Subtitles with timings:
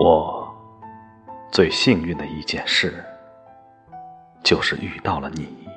[0.00, 0.48] 我
[1.50, 3.04] 最幸运的一件事，
[4.44, 5.68] 就是遇到了你。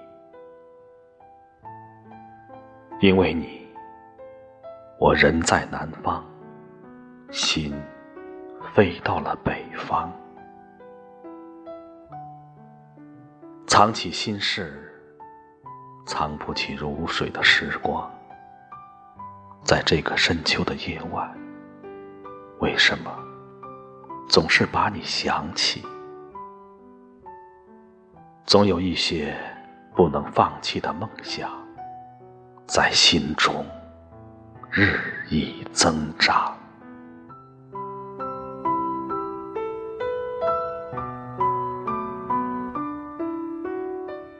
[3.00, 3.68] 因为你，
[5.00, 6.24] 我人在南方，
[7.32, 7.74] 心
[8.76, 10.14] 飞到了北方。
[13.66, 14.94] 藏起心事，
[16.06, 18.08] 藏不起如水的时光。
[19.64, 21.36] 在这个深秋的夜晚，
[22.60, 23.12] 为什么
[24.32, 25.84] 总是把你想起？
[28.46, 29.36] 总有一些
[29.94, 31.50] 不能放弃的梦想，
[32.66, 33.66] 在心中
[34.70, 34.98] 日
[35.30, 36.58] 益增长。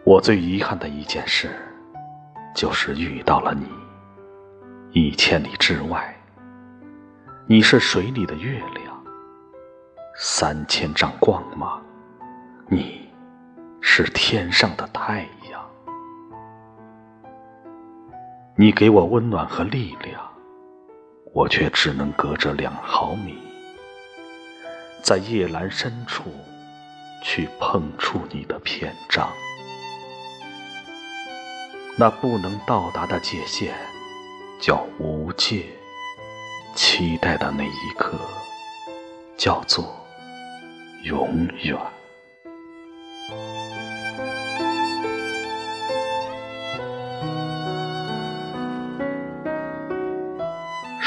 [0.06, 1.52] 我最遗憾的一件事，
[2.56, 3.68] 就是遇到了你。
[4.94, 6.16] 一千里之外，
[7.46, 8.81] 你是水里的月亮；
[10.14, 11.82] 三千丈光芒，
[12.68, 13.10] 你
[13.80, 15.66] 是天上的太阳。
[18.56, 20.22] 你给我温暖和力量，
[21.34, 23.38] 我却只能隔着两毫米，
[25.02, 26.26] 在夜阑深处
[27.24, 29.30] 去碰触你的篇章。
[31.98, 33.74] 那不能到达的界限，
[34.60, 35.64] 叫无界；
[36.76, 38.20] 期待的那一刻，
[39.38, 39.86] 叫做
[41.04, 41.78] 永远。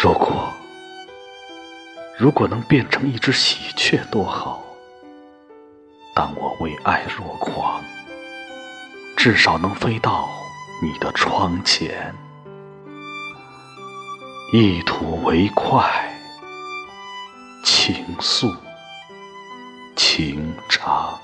[0.02, 0.52] 如果，
[2.18, 4.62] 如果能变成一只喜鹊多好！
[6.14, 7.82] 当我为爱若狂，
[9.16, 10.28] 至少能飞到。
[10.82, 12.12] 你的窗前，
[14.52, 16.12] 一吐为快，
[17.62, 18.52] 倾诉
[19.96, 21.23] 情长。